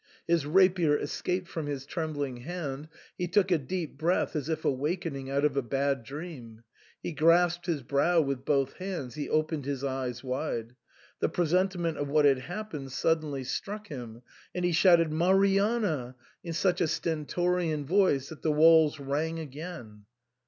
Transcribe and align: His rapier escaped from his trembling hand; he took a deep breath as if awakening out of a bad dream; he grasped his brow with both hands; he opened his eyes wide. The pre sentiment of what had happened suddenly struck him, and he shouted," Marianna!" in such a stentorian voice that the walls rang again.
His 0.27 0.47
rapier 0.47 0.97
escaped 0.97 1.47
from 1.47 1.67
his 1.67 1.85
trembling 1.85 2.37
hand; 2.37 2.87
he 3.19 3.27
took 3.27 3.51
a 3.51 3.59
deep 3.59 3.99
breath 3.99 4.35
as 4.35 4.49
if 4.49 4.65
awakening 4.65 5.29
out 5.29 5.45
of 5.45 5.55
a 5.55 5.61
bad 5.61 6.01
dream; 6.03 6.63
he 7.03 7.11
grasped 7.11 7.67
his 7.67 7.83
brow 7.83 8.19
with 8.19 8.43
both 8.43 8.73
hands; 8.77 9.13
he 9.13 9.29
opened 9.29 9.65
his 9.65 9.83
eyes 9.83 10.23
wide. 10.23 10.73
The 11.19 11.29
pre 11.29 11.45
sentiment 11.45 11.97
of 11.99 12.07
what 12.09 12.25
had 12.25 12.39
happened 12.39 12.91
suddenly 12.91 13.43
struck 13.43 13.89
him, 13.89 14.23
and 14.55 14.65
he 14.65 14.71
shouted," 14.71 15.11
Marianna!" 15.13 16.15
in 16.43 16.53
such 16.53 16.81
a 16.81 16.87
stentorian 16.87 17.85
voice 17.85 18.29
that 18.29 18.41
the 18.41 18.51
walls 18.51 18.99
rang 18.99 19.37
again. 19.37 20.05